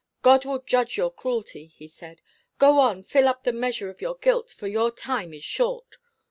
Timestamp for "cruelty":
1.11-1.67